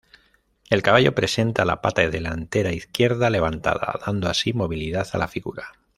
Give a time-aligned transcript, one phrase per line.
[0.71, 5.73] El caballo presenta la pata delantera izquierda levantada, dando así movilidad a la figura.